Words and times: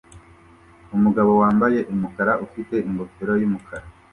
Umugabo 0.95 1.31
wambaye 1.41 1.79
umukara 1.93 2.33
ufite 2.45 2.75
ingofero 2.87 3.33
yumukara 3.41 3.85